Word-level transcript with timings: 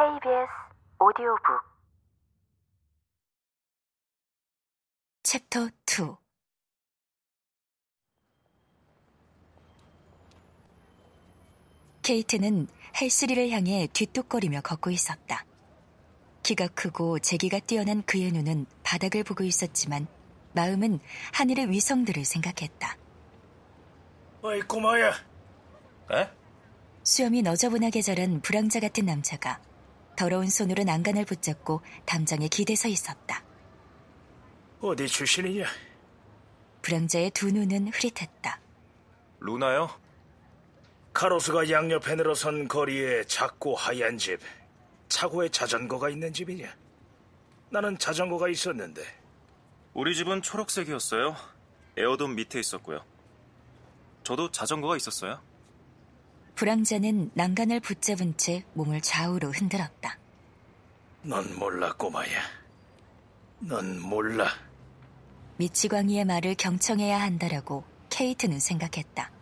KBS 0.00 0.48
오디오북 0.98 1.60
챕터 5.22 5.66
2 5.66 6.16
케이트는 12.00 12.66
헬스리를 12.98 13.50
향해 13.50 13.88
뒤뚝거리며 13.92 14.62
걷고 14.62 14.88
있었다. 14.88 15.44
키가 16.44 16.68
크고 16.68 17.18
재기가 17.18 17.58
뛰어난 17.58 18.02
그의 18.04 18.32
눈은 18.32 18.64
바닥을 18.82 19.22
보고 19.22 19.44
있었지만 19.44 20.06
마음은 20.54 21.00
하늘의 21.34 21.68
위성들을 21.68 22.24
생각했다. 22.24 22.96
어이 24.40 24.62
꼬마야 24.62 25.10
에? 26.12 26.30
수염이 27.02 27.42
너저분하게 27.42 28.00
자란 28.00 28.40
불황자 28.40 28.80
같은 28.80 29.04
남자가 29.04 29.60
더러운 30.20 30.50
손으로 30.50 30.84
난간을 30.84 31.24
붙잡고 31.24 31.80
담장에 32.04 32.48
기대서 32.48 32.88
있었다. 32.88 33.42
어디 34.82 35.08
출신이냐? 35.08 35.64
불황자의 36.82 37.30
두 37.30 37.50
눈은 37.50 37.88
흐릿했다. 37.88 38.60
루나요? 39.38 39.88
카로스가 41.14 41.70
양옆에 41.70 42.16
늘어선 42.16 42.68
거리에 42.68 43.24
작고 43.24 43.74
하얀 43.74 44.18
집 44.18 44.40
차고에 45.08 45.48
자전거가 45.48 46.10
있는 46.10 46.34
집이냐? 46.34 46.70
나는 47.70 47.96
자전거가 47.96 48.50
있었는데 48.50 49.02
우리 49.94 50.14
집은 50.14 50.42
초록색이었어요. 50.42 51.34
에어돔 51.96 52.34
밑에 52.34 52.60
있었고요. 52.60 53.02
저도 54.22 54.50
자전거가 54.50 54.98
있었어요. 54.98 55.40
불황자는 56.60 57.30
난간을 57.32 57.80
붙잡은 57.80 58.36
채 58.36 58.64
몸을 58.74 59.00
좌우로 59.00 59.50
흔들었다. 59.50 60.18
넌 61.22 61.58
몰라 61.58 61.90
꼬마야 61.94 62.38
넌 63.60 63.98
몰라 63.98 64.46
미치광이의 65.56 66.26
말을 66.26 66.56
경청해야 66.56 67.18
한다라고 67.18 67.84
케이트는 68.10 68.60
생각했다. 68.60 69.32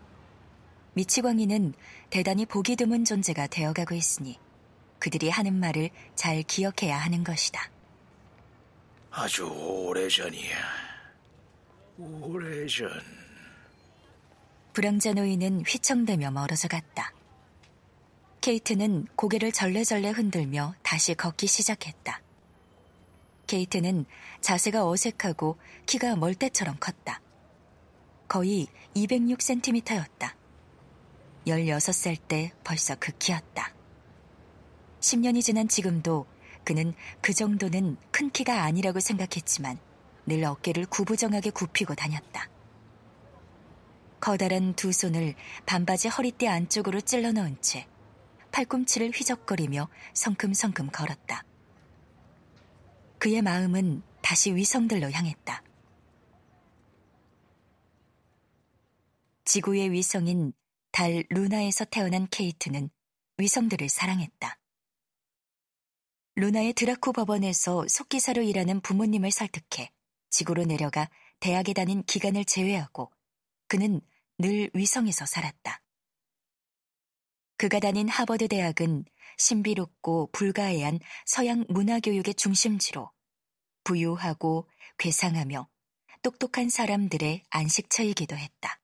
미치광이는 0.92 1.74
대단히 2.10 2.46
보기 2.46 2.76
드문 2.76 3.04
존재가 3.04 3.48
되어가고 3.48 3.96
있으니 3.96 4.38
그들이 5.00 5.28
하는 5.28 5.58
말을 5.58 5.90
잘 6.14 6.44
기억해야 6.44 6.96
하는 6.98 7.24
것이다. 7.24 7.68
아주 9.10 9.44
오래전이야 9.44 10.56
오래전 11.96 12.88
불황자 14.78 15.14
노인은 15.14 15.64
휘청대며 15.66 16.30
멀어져 16.30 16.68
갔다. 16.68 17.12
케이트는 18.40 19.08
고개를 19.16 19.50
절레절레 19.50 20.10
흔들며 20.10 20.76
다시 20.84 21.14
걷기 21.14 21.48
시작했다. 21.48 22.22
케이트는 23.48 24.04
자세가 24.40 24.88
어색하고 24.88 25.58
키가 25.86 26.14
멀대처럼 26.14 26.76
컸다. 26.78 27.20
거의 28.28 28.68
206cm였다. 28.94 30.34
16살 31.44 32.16
때 32.28 32.52
벌써 32.62 32.94
그 33.00 33.10
키였다. 33.18 33.74
10년이 35.00 35.42
지난 35.42 35.66
지금도 35.66 36.24
그는 36.62 36.94
그 37.20 37.34
정도는 37.34 37.96
큰 38.12 38.30
키가 38.30 38.62
아니라고 38.62 39.00
생각했지만 39.00 39.76
늘 40.26 40.44
어깨를 40.44 40.86
구부정하게 40.86 41.50
굽히고 41.50 41.96
다녔다. 41.96 42.48
커다란 44.28 44.74
두 44.74 44.92
손을 44.92 45.34
반바지 45.64 46.08
허리띠 46.08 46.48
안쪽으로 46.48 47.00
찔러 47.00 47.32
넣은 47.32 47.56
채 47.62 47.88
팔꿈치를 48.52 49.10
휘적거리며 49.10 49.88
성큼성큼 50.12 50.90
걸었다. 50.90 51.44
그의 53.18 53.40
마음은 53.40 54.02
다시 54.20 54.54
위성들로 54.54 55.10
향했다. 55.10 55.62
지구의 59.46 59.92
위성인 59.92 60.52
달 60.92 61.24
루나에서 61.30 61.86
태어난 61.86 62.28
케이트는 62.28 62.90
위성들을 63.38 63.88
사랑했다. 63.88 64.58
루나의 66.34 66.74
드라쿠 66.74 67.14
법원에서 67.14 67.86
속기사로 67.88 68.42
일하는 68.42 68.82
부모님을 68.82 69.30
설득해 69.30 69.90
지구로 70.28 70.66
내려가 70.66 71.08
대학에 71.40 71.72
다닌 71.72 72.02
기간을 72.02 72.44
제외하고 72.44 73.10
그는 73.68 74.02
늘 74.38 74.70
위성에서 74.72 75.26
살았다. 75.26 75.82
그가 77.56 77.80
다닌 77.80 78.08
하버드 78.08 78.46
대학은 78.46 79.04
신비롭고 79.36 80.30
불가해한 80.32 81.00
서양 81.26 81.64
문화교육의 81.68 82.34
중심지로 82.34 83.10
부유하고 83.82 84.68
괴상하며 84.98 85.68
똑똑한 86.22 86.68
사람들의 86.68 87.44
안식처이기도 87.50 88.36
했다. 88.36 88.80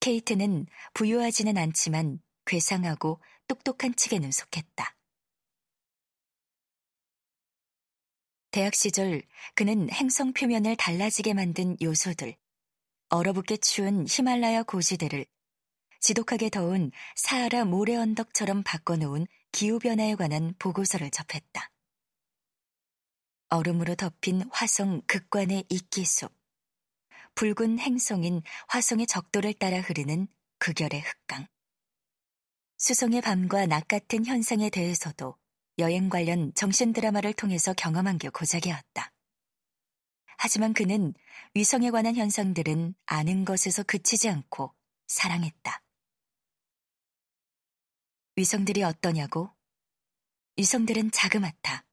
케이트는 0.00 0.66
부유하지는 0.92 1.56
않지만 1.56 2.20
괴상하고 2.44 3.22
똑똑한 3.48 3.94
측에는 3.94 4.30
속했다. 4.30 4.96
대학 8.50 8.74
시절 8.74 9.22
그는 9.54 9.90
행성 9.90 10.32
표면을 10.32 10.76
달라지게 10.76 11.32
만든 11.34 11.76
요소들, 11.82 12.36
얼어붙게 13.14 13.58
추운 13.58 14.06
히말라야 14.08 14.64
고지대를 14.64 15.24
지독하게 16.00 16.50
더운 16.50 16.90
사하라 17.14 17.64
모래 17.64 17.94
언덕처럼 17.94 18.64
바꿔놓은 18.64 19.26
기후변화에 19.52 20.16
관한 20.16 20.54
보고서를 20.58 21.10
접했다. 21.10 21.70
얼음으로 23.50 23.94
덮인 23.94 24.42
화성 24.50 25.02
극관의 25.06 25.64
이끼숲, 25.68 26.32
붉은 27.36 27.78
행성인 27.78 28.42
화성의 28.66 29.06
적도를 29.06 29.54
따라 29.54 29.80
흐르는 29.80 30.26
극열의 30.58 31.00
흑강, 31.00 31.46
수성의 32.78 33.20
밤과 33.20 33.66
낮 33.66 33.86
같은 33.86 34.26
현상에 34.26 34.70
대해서도 34.70 35.36
여행 35.78 36.08
관련 36.08 36.52
정신 36.54 36.92
드라마를 36.92 37.32
통해서 37.32 37.74
경험한 37.74 38.18
게 38.18 38.28
고작이었다. 38.28 39.13
하지만 40.44 40.74
그는 40.74 41.14
위성에 41.54 41.90
관한 41.90 42.16
현상들은 42.16 42.94
아는 43.06 43.46
것에서 43.46 43.82
그치지 43.82 44.28
않고 44.28 44.74
사랑했다. 45.06 45.82
위성들이 48.36 48.82
어떠냐고? 48.82 49.48
위성들은 50.58 51.12
자그맣다. 51.12 51.86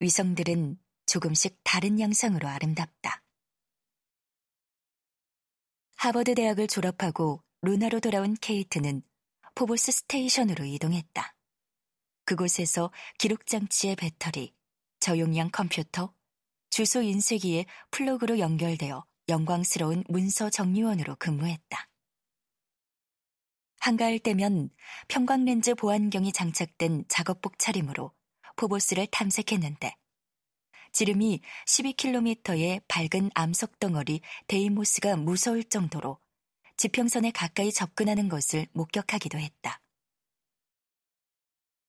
위성들은 0.00 0.80
조금씩 1.06 1.60
다른 1.62 2.00
양상으로 2.00 2.48
아름답다. 2.48 3.22
하버드 5.98 6.34
대학을 6.34 6.66
졸업하고 6.66 7.44
루나로 7.62 8.00
돌아온 8.00 8.34
케이트는 8.34 9.02
포보스 9.54 9.92
스테이션으로 9.92 10.64
이동했다. 10.64 11.36
그곳에서 12.24 12.90
기록장치의 13.18 13.94
배터리, 13.94 14.52
저용량 14.98 15.50
컴퓨터, 15.52 16.15
주소 16.76 17.00
인쇄기에 17.00 17.64
플러그로 17.90 18.38
연결되어 18.38 19.02
영광스러운 19.30 20.04
문서 20.10 20.50
정리원으로 20.50 21.16
근무했다. 21.16 21.88
한가할 23.80 24.18
때면 24.18 24.68
편광렌즈 25.08 25.74
보안경이 25.74 26.34
장착된 26.34 27.06
작업복 27.08 27.58
차림으로 27.58 28.12
포보스를 28.56 29.06
탐색했는데 29.06 29.96
지름이 30.92 31.40
12km의 31.66 32.82
밝은 32.88 33.30
암석 33.32 33.78
덩어리 33.78 34.20
데이모스가 34.46 35.16
무서울 35.16 35.64
정도로 35.64 36.18
지평선에 36.76 37.30
가까이 37.30 37.72
접근하는 37.72 38.28
것을 38.28 38.66
목격하기도 38.74 39.38
했다. 39.38 39.80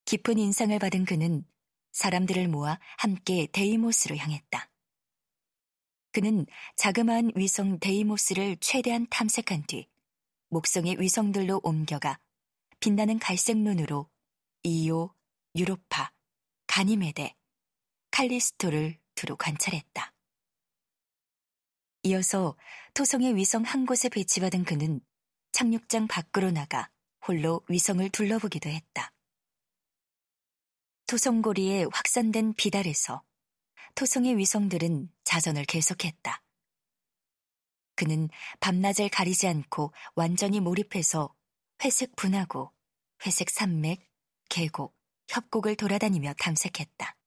깊은 0.06 0.38
인상을 0.38 0.80
받은 0.80 1.04
그는 1.04 1.44
사람들을 1.92 2.48
모아 2.48 2.80
함께 2.98 3.50
데이모스로 3.52 4.16
향했다. 4.16 4.70
그는 6.18 6.48
자그마한 6.78 7.34
위성 7.36 7.78
데이모스를 7.78 8.58
최대한 8.60 9.06
탐색한 9.08 9.68
뒤 9.68 9.88
목성의 10.50 11.00
위성들로 11.00 11.62
옮겨가 11.62 12.20
빛나는 12.80 13.20
갈색 13.20 13.58
눈으로 13.58 14.10
이오, 14.64 15.14
유로파, 15.56 16.12
가니메데, 16.66 17.36
칼리스토를 18.10 18.98
두루 19.14 19.38
관찰했다. 19.38 20.12
이어서 22.02 22.58
토성의 22.96 23.36
위성 23.36 23.62
한 23.62 23.86
곳에 23.86 24.10
배치받은 24.10 24.64
그는 24.64 25.00
착륙장 25.52 26.08
밖으로 26.08 26.50
나가 26.50 26.90
홀로 27.28 27.62
위성을 27.70 28.10
둘러보기도 28.10 28.72
했다. 28.72 29.14
토성고리에 31.06 31.86
확산된 31.94 32.56
비달에서 32.56 33.22
토성의 33.98 34.38
위성들은 34.38 35.12
자전을 35.24 35.66
계속했다. 35.66 36.44
그는 37.96 38.30
밤낮을 38.60 39.10
가리지 39.10 39.48
않고 39.48 39.92
완전히 40.14 40.60
몰입해서 40.60 41.34
회색 41.84 42.16
분화구, 42.16 42.70
회색 43.26 43.50
산맥, 43.50 44.08
계곡, 44.50 44.96
협곡을 45.30 45.78
돌아다니며 45.78 46.36
탐색했다. 46.36 47.18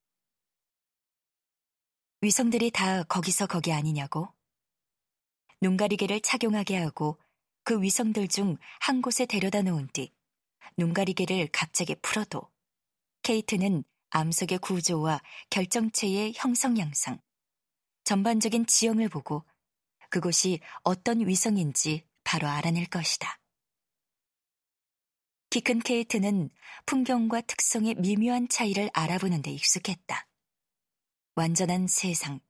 위성들이 2.20 2.70
다 2.70 3.02
거기서 3.02 3.48
거기 3.48 3.72
아니냐고? 3.72 4.32
눈가리개를 5.62 6.20
착용하게 6.20 6.76
하고 6.76 7.20
그 7.64 7.82
위성들 7.82 8.28
중 8.28 8.56
한 8.78 9.02
곳에 9.02 9.26
데려다 9.26 9.62
놓은 9.62 9.88
뒤 9.92 10.14
눈가리개를 10.76 11.48
갑자기 11.50 11.96
풀어도 11.96 12.48
케이트는 13.22 13.82
암석의 14.10 14.58
구조와 14.58 15.20
결정체의 15.50 16.34
형성 16.36 16.78
양상, 16.78 17.18
전반적인 18.04 18.66
지형을 18.66 19.08
보고 19.08 19.44
그곳이 20.08 20.60
어떤 20.82 21.26
위성인지 21.26 22.04
바로 22.24 22.48
알아낼 22.48 22.86
것이다. 22.86 23.38
키큰 25.50 25.80
케이트는 25.80 26.50
풍경과 26.86 27.40
특성의 27.40 27.96
미묘한 27.96 28.48
차이를 28.48 28.90
알아보는 28.92 29.42
데 29.42 29.50
익숙했다. 29.50 30.26
완전한 31.34 31.86
세상 31.88 32.40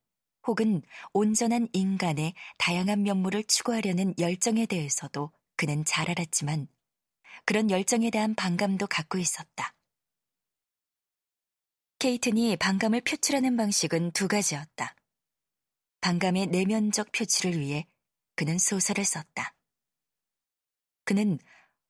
혹은 0.45 0.81
온전한 1.13 1.67
인간의 1.73 2.33
다양한 2.57 3.03
면모를 3.03 3.43
추구하려는 3.43 4.13
열정에 4.19 4.65
대해서도 4.65 5.31
그는 5.55 5.85
잘 5.85 6.09
알았지만 6.09 6.67
그런 7.45 7.69
열정에 7.69 8.09
대한 8.09 8.35
반감도 8.35 8.87
갖고 8.87 9.17
있었다. 9.17 9.75
케이튼이 12.01 12.57
반감을 12.57 13.01
표출하는 13.01 13.55
방식은 13.57 14.09
두 14.13 14.27
가지였다. 14.27 14.95
반감의 15.99 16.47
내면적 16.47 17.11
표출을 17.11 17.59
위해 17.59 17.85
그는 18.35 18.57
소설을 18.57 19.05
썼다. 19.05 19.53
그는 21.03 21.37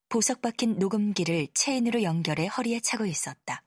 보석 0.09 0.41
박힌 0.41 0.79
녹음기를 0.79 1.47
체인으로 1.53 2.03
연결해 2.03 2.47
허리에 2.47 2.81
차고 2.81 3.05
있었다. 3.05 3.63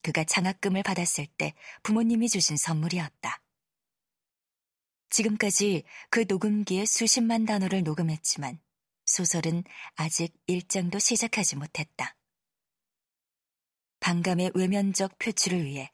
그가 0.00 0.24
장학금을 0.24 0.82
받았을 0.82 1.26
때 1.36 1.52
부모님이 1.82 2.30
주신 2.30 2.56
선물이었다. 2.56 3.42
지금까지 5.10 5.84
그 6.08 6.24
녹음기에 6.26 6.86
수십만 6.86 7.44
단어를 7.44 7.82
녹음했지만 7.82 8.58
소설은 9.04 9.64
아직 9.94 10.32
일장도 10.46 10.98
시작하지 10.98 11.56
못했다. 11.56 12.17
반감의 14.08 14.52
외면적 14.54 15.18
표출을 15.18 15.66
위해 15.66 15.92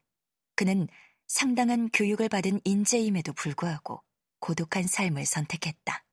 그는 0.55 0.87
상당한 1.27 1.91
교육을 1.91 2.29
받은 2.29 2.61
인재임에도 2.63 3.33
불구하고 3.33 4.05
고독한 4.39 4.87
삶을 4.87 5.27
선택했다. 5.27 6.05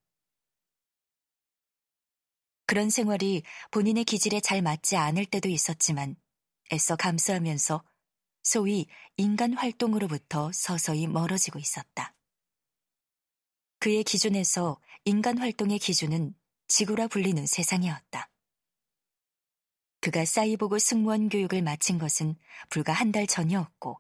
그런 2.66 2.90
생활이 2.90 3.44
본인의 3.70 4.06
기질에 4.06 4.40
잘 4.40 4.64
맞지 4.64 4.98
않을 4.98 5.28
때도 5.28 5.48
있었지만 5.48 6.16
애써 6.74 6.96
감수하면서 6.96 7.84
소위 8.42 8.88
인간 9.18 9.54
활동으로부터 9.54 10.52
서서히 10.56 11.06
멀어지고 11.06 11.60
있었다. 11.60 12.16
그의 13.78 14.04
기준에서 14.04 14.82
인간 15.06 15.38
활동의 15.38 15.78
기준은 15.78 16.34
지구라 16.68 17.10
불리는 17.10 17.46
세상이었다. 17.46 18.31
그가 20.02 20.26
사이보그 20.26 20.80
승무원 20.80 21.30
교육을 21.30 21.62
마친 21.62 21.98
것은 22.00 22.36
불과 22.70 22.94
한 22.94 23.12
달 23.12 23.28
전이었고, 23.28 24.00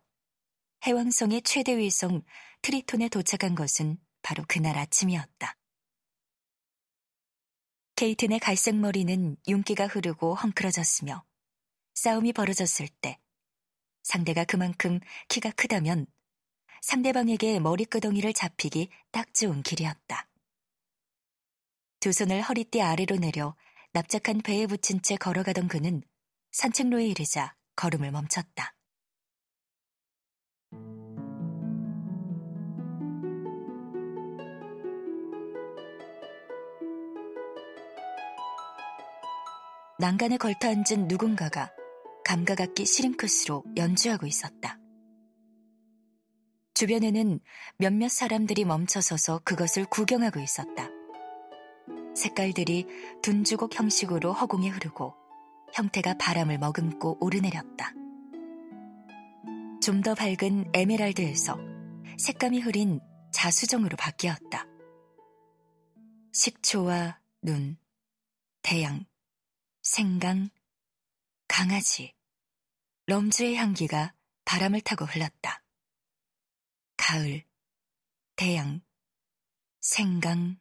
해왕성의 0.85 1.43
최대 1.43 1.77
위성 1.77 2.23
트리톤에 2.63 3.09
도착한 3.09 3.55
것은 3.55 3.99
바로 4.23 4.43
그날 4.47 4.77
아침이었다. 4.77 5.55
케이튼의 7.95 8.39
갈색 8.39 8.75
머리는 8.75 9.37
윤기가 9.47 9.85
흐르고 9.87 10.33
헝클어졌으며 10.35 11.23
싸움이 11.93 12.33
벌어졌을 12.33 12.87
때 12.87 13.19
상대가 14.01 14.43
그만큼 14.43 14.99
키가 15.29 15.51
크다면 15.51 16.07
상대방에게 16.81 17.59
머리끄덩이를 17.59 18.33
잡히기 18.33 18.89
딱 19.11 19.31
좋은 19.35 19.61
길이었다. 19.61 20.27
두 21.99 22.11
손을 22.11 22.41
허리띠 22.41 22.81
아래로 22.81 23.17
내려 23.17 23.55
납작한 23.93 24.41
배에 24.41 24.67
붙인 24.67 25.01
채 25.01 25.17
걸어가던 25.17 25.67
그는 25.67 26.01
산책로에 26.51 27.07
이르자 27.07 27.55
걸음을 27.75 28.11
멈췄다. 28.11 28.73
난간에 39.99 40.37
걸터 40.37 40.69
앉은 40.69 41.09
누군가가 41.09 41.69
감각악기 42.23 42.85
시링크스로 42.85 43.65
연주하고 43.75 44.25
있었다. 44.25 44.79
주변에는 46.75 47.41
몇몇 47.77 48.09
사람들이 48.09 48.63
멈춰서서 48.63 49.41
그것을 49.43 49.85
구경하고 49.85 50.39
있었다. 50.39 51.00
색깔들이 52.21 52.85
둔주곡 53.23 53.77
형식으로 53.77 54.31
허공에 54.31 54.69
흐르고 54.69 55.15
형태가 55.73 56.17
바람을 56.19 56.59
머금고 56.59 57.17
오르내렸다. 57.19 57.93
좀 59.81 60.03
더 60.03 60.13
밝은 60.13 60.69
에메랄드에서 60.73 61.57
색감이 62.19 62.59
흐린 62.59 62.99
자수정으로 63.31 63.97
바뀌었다. 63.97 64.67
식초와 66.31 67.19
눈, 67.41 67.77
태양, 68.61 69.05
생강, 69.81 70.49
강아지, 71.47 72.13
럼주의 73.07 73.55
향기가 73.55 74.13
바람을 74.45 74.81
타고 74.81 75.05
흘렀다. 75.05 75.63
가을, 76.97 77.43
태양, 78.35 78.81
생강, 79.79 80.59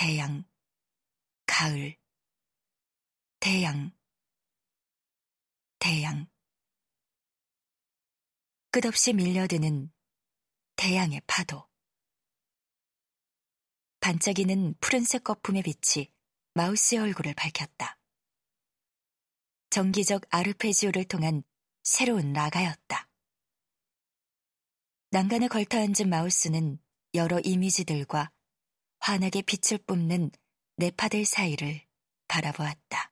태양, 0.00 0.44
가을, 1.44 1.96
태양, 3.40 3.90
태양. 5.80 6.28
끝없이 8.70 9.12
밀려드는 9.12 9.92
태양의 10.76 11.22
파도. 11.26 11.68
반짝이는 13.98 14.76
푸른색 14.78 15.24
거품의 15.24 15.64
빛이 15.64 16.12
마우스의 16.54 17.00
얼굴을 17.00 17.34
밝혔다. 17.34 17.98
정기적 19.70 20.26
아르페지오를 20.30 21.06
통한 21.06 21.42
새로운 21.82 22.32
라가였다. 22.32 23.08
난간에 25.10 25.48
걸터 25.48 25.78
앉은 25.78 26.08
마우스는 26.08 26.80
여러 27.14 27.40
이미지들과 27.40 28.30
환하게 29.00 29.42
빛을 29.42 29.78
뿜는 29.86 30.30
네파들 30.76 31.24
사이를 31.24 31.80
바라보았다. 32.28 33.07